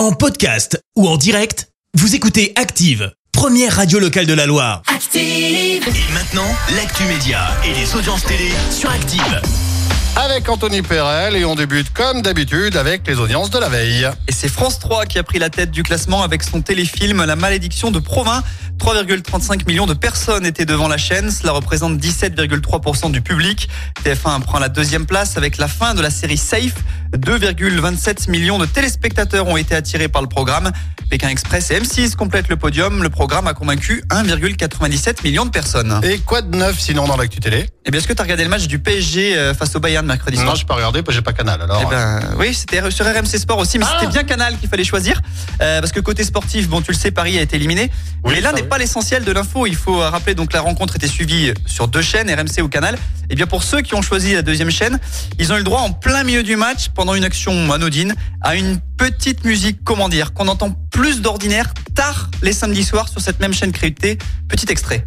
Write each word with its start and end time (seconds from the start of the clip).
En 0.00 0.12
podcast 0.12 0.82
ou 0.96 1.06
en 1.06 1.18
direct, 1.18 1.68
vous 1.92 2.14
écoutez 2.14 2.54
Active, 2.56 3.12
première 3.32 3.76
radio 3.76 3.98
locale 3.98 4.24
de 4.24 4.32
la 4.32 4.46
Loire. 4.46 4.80
Active. 4.86 5.22
Et 5.22 6.12
maintenant, 6.14 6.50
l'actu 6.74 7.02
média 7.02 7.48
et 7.66 7.74
les 7.74 7.94
audiences 7.94 8.24
télé 8.24 8.48
sur 8.70 8.88
Active. 8.88 9.42
avec 10.16 10.48
Anthony 10.48 10.80
Perel 10.80 11.36
et 11.36 11.44
on 11.44 11.54
débute 11.54 11.92
comme 11.92 12.22
d'habitude 12.22 12.76
avec 12.76 13.06
les 13.06 13.18
audiences 13.18 13.50
de 13.50 13.58
la 13.58 13.68
veille. 13.68 14.08
Et 14.26 14.32
c'est 14.32 14.48
France 14.48 14.78
3 14.78 15.04
qui 15.04 15.18
a 15.18 15.22
pris 15.22 15.38
la 15.38 15.50
tête 15.50 15.70
du 15.70 15.82
classement 15.82 16.22
avec 16.22 16.42
son 16.44 16.62
téléfilm 16.62 17.22
La 17.24 17.36
malédiction 17.36 17.90
de 17.90 17.98
Provins. 17.98 18.42
3,35 18.78 19.66
millions 19.66 19.86
de 19.86 19.92
personnes 19.92 20.46
étaient 20.46 20.64
devant 20.64 20.88
la 20.88 20.96
chaîne. 20.96 21.30
Cela 21.30 21.52
représente 21.52 21.98
17,3% 21.98 23.10
du 23.12 23.20
public. 23.20 23.68
TF1 24.02 24.40
prend 24.40 24.58
la 24.58 24.70
deuxième 24.70 25.04
place 25.04 25.36
avec 25.36 25.58
la 25.58 25.68
fin 25.68 25.94
de 25.94 26.00
la 26.00 26.10
série 26.10 26.38
Safe. 26.38 26.74
2,27 27.16 28.30
millions 28.30 28.58
de 28.58 28.66
téléspectateurs 28.66 29.46
ont 29.48 29.56
été 29.56 29.74
attirés 29.74 30.08
par 30.08 30.22
le 30.22 30.28
programme. 30.28 30.70
Pékin 31.10 31.28
Express 31.28 31.72
et 31.72 31.80
M6 31.80 32.14
complètent 32.14 32.48
le 32.48 32.56
podium. 32.56 33.02
Le 33.02 33.10
programme 33.10 33.48
a 33.48 33.54
convaincu 33.54 34.04
1,97 34.10 35.24
million 35.24 35.44
de 35.44 35.50
personnes. 35.50 36.00
Et 36.04 36.18
quoi 36.18 36.40
de 36.40 36.56
neuf 36.56 36.78
sinon 36.78 37.08
dans 37.08 37.16
l'actu 37.16 37.40
télé? 37.40 37.66
Et 37.84 37.90
bien, 37.90 37.98
est-ce 37.98 38.06
que 38.06 38.12
tu 38.12 38.20
as 38.20 38.22
regardé 38.22 38.44
le 38.44 38.50
match 38.50 38.68
du 38.68 38.78
PSG 38.78 39.36
euh, 39.36 39.54
face 39.54 39.74
au 39.74 39.80
Bayern 39.80 40.06
mercredi 40.06 40.36
soir? 40.36 40.50
Non, 40.50 40.54
je 40.54 40.64
pas 40.64 40.74
regardé, 40.74 41.02
j'ai 41.08 41.22
pas 41.22 41.32
canal 41.32 41.60
alors. 41.60 41.82
Eh 41.84 41.90
ben, 41.90 42.20
oui, 42.38 42.54
c'était 42.54 42.88
sur 42.92 43.04
RMC 43.04 43.38
Sport 43.38 43.58
aussi, 43.58 43.78
mais 43.78 43.86
Ah 43.88 43.96
c'était 43.98 44.12
bien 44.12 44.22
Canal 44.22 44.56
qu'il 44.58 44.68
fallait 44.68 44.84
choisir. 44.84 45.20
Euh, 45.60 45.80
parce 45.80 45.90
que 45.90 45.98
côté 45.98 46.22
sportif, 46.22 46.68
bon, 46.68 46.80
tu 46.80 46.92
le 46.92 46.96
sais, 46.96 47.10
Paris 47.10 47.36
a 47.38 47.42
été 47.42 47.56
éliminé. 47.56 47.90
Oui, 48.22 48.34
mais 48.34 48.40
là 48.40 48.50
ça, 48.50 48.56
n'est 48.56 48.62
oui. 48.62 48.68
pas 48.68 48.78
l'essentiel 48.78 49.24
de 49.24 49.32
l'info. 49.32 49.66
Il 49.66 49.74
faut 49.74 50.00
euh, 50.00 50.10
rappeler 50.10 50.36
donc 50.36 50.52
la 50.52 50.60
rencontre 50.60 50.94
était 50.94 51.08
suivie 51.08 51.52
sur 51.66 51.88
deux 51.88 52.02
chaînes, 52.02 52.30
RMC 52.30 52.62
ou 52.62 52.68
Canal. 52.68 52.96
Et 53.30 53.34
bien 53.34 53.46
pour 53.46 53.62
ceux 53.62 53.80
qui 53.80 53.94
ont 53.94 54.02
choisi 54.02 54.34
la 54.34 54.42
deuxième 54.42 54.70
chaîne, 54.70 54.98
ils 55.38 55.52
ont 55.52 55.56
eu 55.56 55.58
le 55.58 55.64
droit 55.64 55.80
en 55.80 55.92
plein 55.92 56.22
milieu 56.24 56.42
du 56.42 56.56
match, 56.56 56.88
pendant 57.00 57.14
une 57.14 57.24
action 57.24 57.72
anodine, 57.72 58.14
à 58.42 58.56
une 58.56 58.78
petite 58.98 59.46
musique, 59.46 59.78
comment 59.84 60.10
dire, 60.10 60.34
qu'on 60.34 60.48
entend 60.48 60.76
plus 60.90 61.22
d'ordinaire 61.22 61.72
tard 61.94 62.30
les 62.42 62.52
samedis 62.52 62.84
soirs 62.84 63.08
sur 63.08 63.22
cette 63.22 63.40
même 63.40 63.54
chaîne 63.54 63.72
cryptée. 63.72 64.18
Petit 64.50 64.66
extrait. 64.68 65.06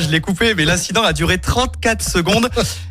Je 0.00 0.08
l'ai 0.08 0.20
coupé, 0.20 0.54
mais 0.54 0.64
l'incident 0.64 1.02
a 1.02 1.12
duré 1.12 1.38
34 1.38 2.02
secondes. 2.02 2.48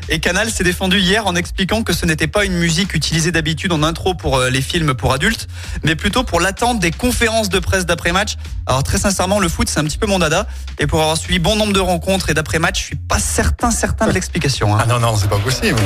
Et 0.10 0.20
Canal 0.20 0.50
s'est 0.50 0.64
défendu 0.64 1.00
hier 1.00 1.26
en 1.26 1.36
expliquant 1.36 1.84
que 1.84 1.94
ce 1.94 2.06
n'était 2.06 2.28
pas 2.28 2.46
une 2.46 2.54
musique 2.54 2.94
utilisée 2.94 3.32
d'habitude 3.32 3.72
en 3.72 3.82
intro 3.84 4.14
pour 4.14 4.38
euh, 4.38 4.50
les 4.50 4.62
films 4.62 4.94
pour 4.94 5.14
adultes, 5.14 5.48
mais 5.84 5.96
plutôt 5.96 6.24
pour 6.24 6.40
l'attente 6.42 6.80
des 6.80 6.92
conférences 6.92 7.50
de 7.50 7.60
presse 7.60 7.86
d'après-match. 7.86 8.36
Alors 8.66 8.84
très 8.84 8.98
sincèrement, 8.98 9.40
le 9.40 9.48
foot, 9.50 9.70
c'est 9.70 9.80
un 9.80 9.84
petit 9.86 9.98
peu 9.98 10.08
mon 10.08 10.20
dada. 10.20 10.48
Et 10.80 10.88
pour 10.88 11.02
avoir 11.02 11.18
suivi 11.18 11.40
bon 11.40 11.56
nombre 11.56 11.74
de 11.74 11.80
rencontres 11.80 12.30
et 12.30 12.34
d'après-match, 12.34 12.80
je 12.80 12.86
suis 12.86 12.96
pas 12.96 13.20
certain, 13.20 13.72
certain 13.72 14.08
de 14.08 14.12
l'explication. 14.12 14.76
hein. 14.76 14.80
Ah 14.82 14.86
non, 14.86 15.00
non, 15.00 15.16
c'est 15.16 15.30
pas 15.30 15.40
possible. 15.40 15.80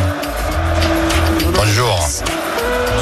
Bonjour. 1.53 2.07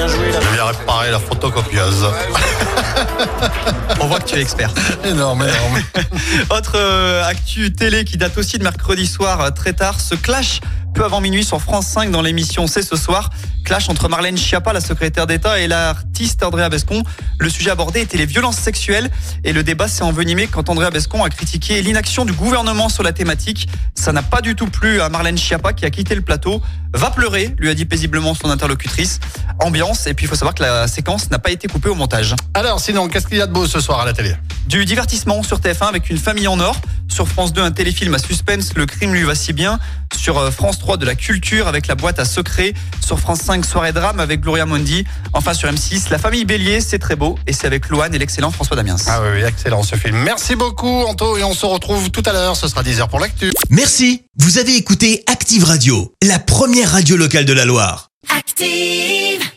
Je 0.07 0.53
viens 0.53 0.65
réparer 0.65 1.11
la 1.11 1.19
photocopieuse. 1.19 2.05
On 4.01 4.07
voit 4.07 4.19
que 4.19 4.29
tu 4.29 4.35
es 4.35 4.41
expert. 4.41 4.73
énorme, 5.05 5.43
énorme. 5.43 5.81
Autre 6.49 6.73
euh, 6.75 7.23
actu 7.23 7.71
télé 7.71 8.03
qui 8.03 8.17
date 8.17 8.37
aussi 8.37 8.57
de 8.57 8.63
mercredi 8.63 9.07
soir 9.07 9.39
euh, 9.39 9.49
très 9.51 9.73
tard, 9.73 10.01
ce 10.01 10.15
clash 10.15 10.59
peu 10.93 11.03
avant 11.03 11.21
minuit 11.21 11.43
sur 11.43 11.59
France 11.59 11.87
5 11.87 12.11
dans 12.11 12.21
l'émission 12.21 12.67
C'est 12.67 12.83
ce 12.83 12.95
soir. 12.95 13.31
Clash 13.65 13.89
entre 13.89 14.09
Marlène 14.09 14.37
Schiappa, 14.37 14.73
la 14.73 14.81
secrétaire 14.81 15.25
d'État, 15.25 15.59
et 15.59 15.67
l'artiste 15.67 16.43
Andrea 16.43 16.69
Bescon. 16.69 17.03
Le 17.39 17.49
sujet 17.49 17.71
abordé 17.71 18.01
était 18.01 18.17
les 18.17 18.25
violences 18.25 18.57
sexuelles 18.57 19.09
et 19.43 19.53
le 19.53 19.63
débat 19.63 19.87
s'est 19.87 20.03
envenimé 20.03 20.47
quand 20.47 20.69
Andrea 20.69 20.91
Bescon 20.91 21.23
a 21.23 21.29
critiqué 21.29 21.81
l'inaction 21.81 22.25
du 22.25 22.33
gouvernement 22.33 22.89
sur 22.89 23.01
la 23.01 23.11
thématique. 23.11 23.67
Ça 23.95 24.11
n'a 24.11 24.21
pas 24.21 24.41
du 24.41 24.55
tout 24.55 24.67
plu 24.67 25.01
à 25.01 25.09
Marlène 25.09 25.37
Schiappa 25.37 25.73
qui 25.73 25.85
a 25.85 25.89
quitté 25.89 26.13
le 26.13 26.21
plateau. 26.21 26.61
Va 26.93 27.09
pleurer, 27.09 27.55
lui 27.57 27.69
a 27.69 27.73
dit 27.73 27.85
paisiblement 27.85 28.35
son 28.35 28.51
interlocutrice. 28.51 29.19
Ambiance, 29.59 30.05
et 30.05 30.13
puis 30.13 30.25
il 30.25 30.29
faut 30.29 30.35
savoir 30.35 30.53
que 30.53 30.61
la 30.61 30.87
séquence 30.87 31.31
n'a 31.31 31.39
pas 31.39 31.49
été 31.49 31.67
coupée 31.67 31.89
au 31.89 31.95
montage. 31.95 32.35
Alors 32.53 32.79
sinon, 32.79 33.07
qu'est-ce 33.07 33.27
qu'il 33.27 33.37
y 33.37 33.41
a 33.41 33.47
de 33.47 33.53
beau 33.53 33.65
ce 33.65 33.79
soir 33.79 33.99
à 34.01 34.05
la 34.05 34.13
télé? 34.13 34.35
Du 34.67 34.85
divertissement 34.85 35.41
sur 35.41 35.59
TF1 35.59 35.87
avec 35.87 36.09
une 36.09 36.17
famille 36.17 36.47
en 36.47 36.59
or. 36.59 36.75
Sur 37.13 37.27
France 37.27 37.53
2, 37.53 37.61
un 37.61 37.71
téléfilm 37.71 38.15
à 38.15 38.17
suspense, 38.17 38.71
Le 38.75 38.87
crime 38.87 39.13
lui 39.13 39.21
va 39.21 39.35
si 39.35 39.53
bien. 39.53 39.77
Sur 40.17 40.39
euh, 40.39 40.49
France 40.49 40.79
3, 40.79 40.97
de 40.97 41.05
la 41.05 41.13
culture 41.13 41.67
avec 41.67 41.85
la 41.85 41.93
boîte 41.93 42.17
à 42.17 42.25
secrets. 42.25 42.73
Sur 43.05 43.19
France 43.19 43.41
5, 43.41 43.63
soirée 43.63 43.91
drame 43.91 44.19
avec 44.19 44.41
Gloria 44.41 44.65
Mondi. 44.65 45.05
Enfin 45.33 45.53
sur 45.53 45.69
M6, 45.69 46.09
La 46.09 46.17
famille 46.17 46.43
Bélier, 46.43 46.81
c'est 46.81 46.97
très 46.97 47.15
beau. 47.15 47.37
Et 47.45 47.53
c'est 47.53 47.67
avec 47.67 47.87
Louane 47.89 48.15
et 48.15 48.17
l'excellent 48.17 48.49
François 48.49 48.75
Damiens. 48.75 48.95
Ah 49.05 49.21
oui, 49.21 49.27
oui, 49.35 49.43
excellent 49.43 49.83
ce 49.83 49.95
film. 49.95 50.17
Merci 50.23 50.55
beaucoup 50.55 51.03
Anto 51.03 51.37
et 51.37 51.43
on 51.43 51.53
se 51.53 51.67
retrouve 51.67 52.09
tout 52.09 52.23
à 52.25 52.33
l'heure, 52.33 52.55
ce 52.55 52.67
sera 52.67 52.81
10h 52.81 53.07
pour 53.07 53.19
l'actu. 53.19 53.51
Merci, 53.69 54.23
vous 54.39 54.57
avez 54.57 54.75
écouté 54.75 55.23
Active 55.27 55.65
Radio, 55.65 56.15
la 56.23 56.39
première 56.39 56.93
radio 56.93 57.15
locale 57.15 57.45
de 57.45 57.53
la 57.53 57.65
Loire. 57.65 58.09
Active. 58.35 59.52